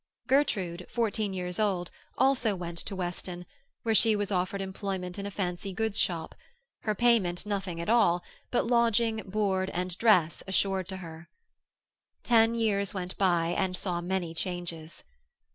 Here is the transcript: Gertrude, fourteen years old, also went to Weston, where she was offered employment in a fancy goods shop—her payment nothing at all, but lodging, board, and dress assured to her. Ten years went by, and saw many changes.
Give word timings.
Gertrude, 0.25 0.87
fourteen 0.89 1.31
years 1.31 1.59
old, 1.59 1.91
also 2.17 2.55
went 2.55 2.79
to 2.79 2.95
Weston, 2.95 3.45
where 3.83 3.93
she 3.93 4.15
was 4.15 4.31
offered 4.31 4.59
employment 4.59 5.19
in 5.19 5.27
a 5.27 5.29
fancy 5.29 5.73
goods 5.73 5.99
shop—her 5.99 6.95
payment 6.95 7.45
nothing 7.45 7.79
at 7.79 7.87
all, 7.87 8.23
but 8.49 8.65
lodging, 8.65 9.17
board, 9.17 9.69
and 9.75 9.95
dress 9.99 10.41
assured 10.47 10.87
to 10.89 10.97
her. 11.05 11.29
Ten 12.23 12.55
years 12.55 12.95
went 12.95 13.15
by, 13.19 13.49
and 13.55 13.77
saw 13.77 14.01
many 14.01 14.33
changes. 14.33 15.03